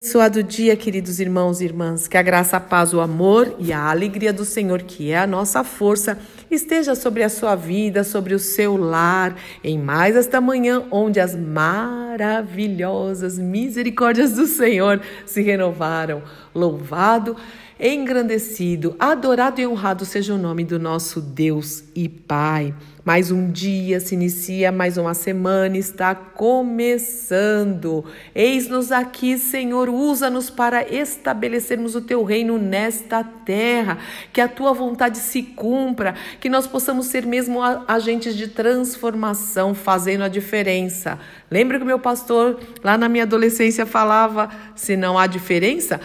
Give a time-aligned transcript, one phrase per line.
[0.00, 3.90] Abençoado dia, queridos irmãos e irmãs, que a graça, a paz, o amor e a
[3.90, 6.16] alegria do Senhor, que é a nossa força,
[6.48, 11.34] esteja sobre a sua vida, sobre o seu lar, em mais esta manhã, onde as
[11.34, 16.22] maravilhosas misericórdias do Senhor se renovaram.
[16.54, 17.34] Louvado,
[17.80, 22.74] engrandecido, adorado e honrado seja o nome do nosso Deus e Pai.
[23.04, 28.04] Mais um dia se inicia, mais uma semana está começando.
[28.34, 33.98] Eis-nos aqui, Senhor, usa-nos para estabelecermos o teu reino nesta terra,
[34.32, 40.24] que a tua vontade se cumpra, que nós possamos ser mesmo agentes de transformação, fazendo
[40.24, 41.18] a diferença.
[41.50, 45.98] Lembra que meu pastor lá na minha adolescência falava: se não há diferença,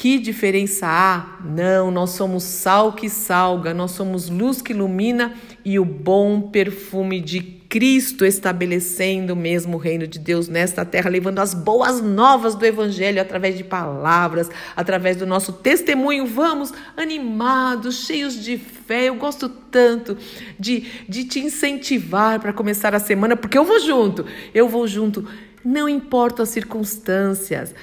[0.00, 1.36] que diferença há?
[1.44, 7.20] Não, nós somos sal que salga, nós somos luz que ilumina e o bom perfume
[7.20, 12.64] de Cristo estabelecendo mesmo o reino de Deus nesta terra, levando as boas novas do
[12.64, 16.24] Evangelho através de palavras, através do nosso testemunho.
[16.24, 19.10] Vamos animados, cheios de fé.
[19.10, 20.16] Eu gosto tanto
[20.58, 24.24] de, de te incentivar para começar a semana, porque eu vou junto,
[24.54, 25.28] eu vou junto,
[25.62, 27.74] não importa as circunstâncias.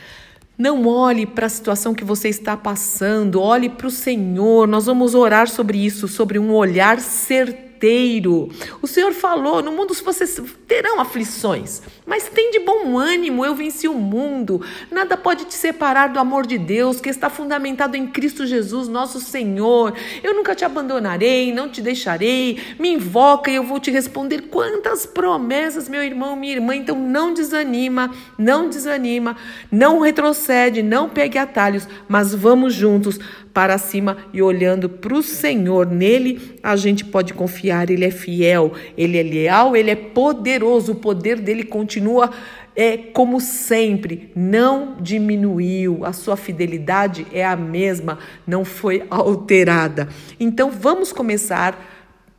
[0.58, 4.68] Não olhe para a situação que você está passando, olhe para o Senhor.
[4.68, 8.50] Nós vamos orar sobre isso, sobre um olhar certeiro inteiro.
[8.82, 13.88] O Senhor falou: no mundo vocês terão aflições, mas tem de bom ânimo, eu venci
[13.88, 14.62] o mundo.
[14.92, 19.20] Nada pode te separar do amor de Deus que está fundamentado em Cristo Jesus, nosso
[19.20, 19.94] Senhor.
[20.24, 22.60] Eu nunca te abandonarei, não te deixarei.
[22.80, 24.48] Me invoca e eu vou te responder.
[24.50, 26.76] Quantas promessas, meu irmão, minha irmã.
[26.76, 29.38] Então não desanima, não desanima,
[29.72, 33.20] não retrocede, não pegue atalhos, mas vamos juntos
[33.58, 35.88] para cima e olhando para o Senhor.
[35.88, 40.96] Nele a gente pode confiar, ele é fiel, ele é leal, ele é poderoso, o
[40.98, 42.30] poder dele continua
[42.76, 50.08] é como sempre, não diminuiu, a sua fidelidade é a mesma, não foi alterada.
[50.40, 51.84] Então vamos começar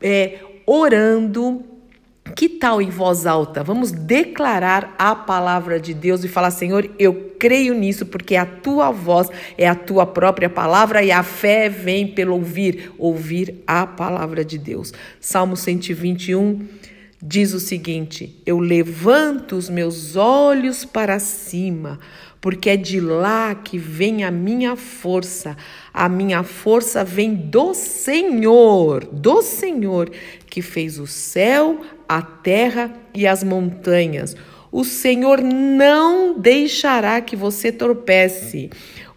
[0.00, 1.64] é, orando
[2.34, 3.62] que tal em voz alta?
[3.62, 8.90] Vamos declarar a palavra de Deus e falar: Senhor, eu creio nisso, porque a tua
[8.90, 14.44] voz é a tua própria palavra e a fé vem pelo ouvir ouvir a palavra
[14.44, 14.92] de Deus.
[15.20, 16.66] Salmo 121
[17.22, 21.98] diz o seguinte: Eu levanto os meus olhos para cima,
[22.40, 25.56] porque é de lá que vem a minha força.
[25.92, 30.10] A minha força vem do Senhor, do Senhor,
[30.48, 34.36] que fez o céu, a terra e as montanhas.
[34.70, 38.70] O Senhor não deixará que você tropece.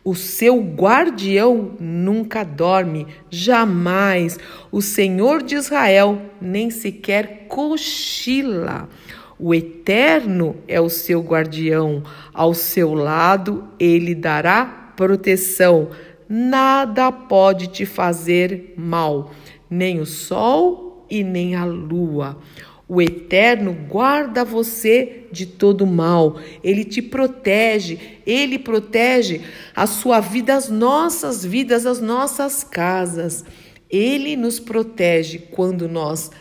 [0.03, 4.39] O seu guardião nunca dorme, jamais.
[4.71, 8.89] O Senhor de Israel nem sequer cochila.
[9.37, 12.03] O Eterno é o seu guardião,
[12.33, 15.89] ao seu lado ele dará proteção.
[16.27, 19.31] Nada pode te fazer mal,
[19.69, 22.37] nem o sol e nem a lua.
[22.93, 29.39] O Eterno guarda você de todo mal, ele te protege, ele protege
[29.73, 33.45] a sua vida, as nossas vidas, as nossas casas.
[33.89, 36.31] Ele nos protege quando nós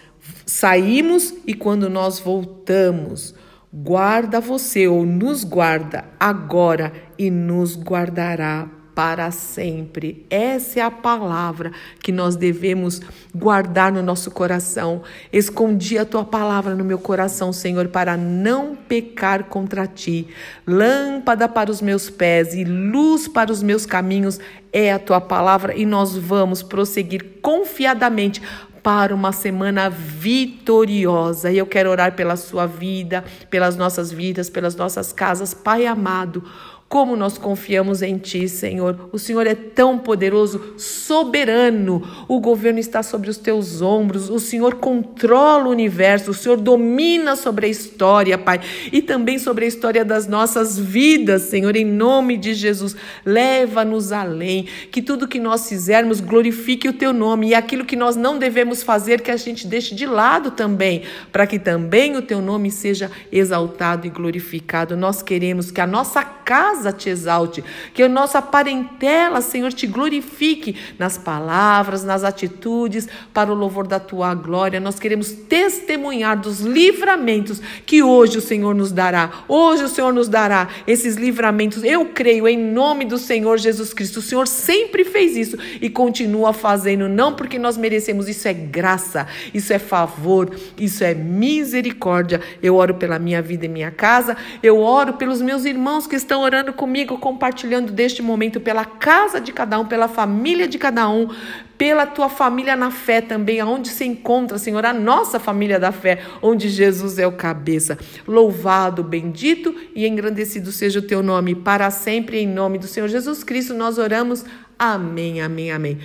[0.44, 3.33] saímos e quando nós voltamos.
[3.72, 8.69] Guarda você ou nos guarda agora e nos guardará
[9.00, 10.27] para sempre.
[10.28, 11.72] Essa é a palavra
[12.03, 13.00] que nós devemos
[13.34, 15.00] guardar no nosso coração.
[15.33, 20.28] Escondi a tua palavra no meu coração, Senhor, para não pecar contra ti.
[20.66, 24.39] Lâmpada para os meus pés e luz para os meus caminhos
[24.71, 28.43] é a tua palavra e nós vamos prosseguir confiadamente
[28.83, 31.50] para uma semana vitoriosa.
[31.50, 35.55] E eu quero orar pela sua vida, pelas nossas vidas, pelas nossas casas.
[35.55, 36.44] Pai amado,
[36.91, 39.09] como nós confiamos em Ti, Senhor.
[39.12, 42.03] O Senhor é tão poderoso, soberano.
[42.27, 44.28] O governo está sobre os teus ombros.
[44.28, 46.33] O Senhor controla o universo.
[46.33, 48.61] O Senhor domina sobre a história, Pai.
[48.91, 51.77] E também sobre a história das nossas vidas, Senhor.
[51.77, 54.66] Em nome de Jesus, leva-nos além.
[54.91, 57.51] Que tudo que nós fizermos glorifique o Teu nome.
[57.51, 61.04] E aquilo que nós não devemos fazer, que a gente deixe de lado também.
[61.31, 64.97] Para que também o Teu nome seja exaltado e glorificado.
[64.97, 67.62] Nós queremos que a nossa casa te exalte,
[67.94, 74.00] que a nossa parentela, Senhor, te glorifique nas palavras, nas atitudes, para o louvor da
[74.00, 74.80] tua glória.
[74.80, 79.44] Nós queremos testemunhar dos livramentos que hoje o Senhor nos dará.
[79.47, 81.84] Hoje o Senhor nos dará esses livramentos.
[81.84, 84.16] Eu creio em nome do Senhor Jesus Cristo.
[84.16, 89.28] O Senhor sempre fez isso e continua fazendo, não porque nós merecemos, isso é graça,
[89.54, 92.41] isso é favor, isso é misericórdia.
[92.60, 96.40] Eu oro pela minha vida e minha casa, eu oro pelos meus irmãos que estão
[96.41, 101.09] orando orando comigo, compartilhando deste momento pela casa de cada um, pela família de cada
[101.09, 101.28] um,
[101.77, 106.22] pela tua família na fé também, aonde se encontra, Senhor, a nossa família da fé,
[106.42, 107.98] onde Jesus é o cabeça.
[108.27, 113.43] Louvado, bendito e engrandecido seja o teu nome para sempre, em nome do Senhor Jesus
[113.43, 114.45] Cristo, nós oramos.
[114.78, 115.98] Amém, amém, amém.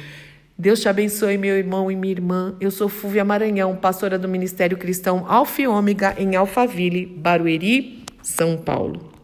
[0.58, 2.56] Deus te abençoe, meu irmão e minha irmã.
[2.62, 8.56] Eu sou Fúvia Maranhão, pastora do Ministério Cristão Alfa e Ômega em Alphaville, Barueri, São
[8.56, 9.12] Paulo.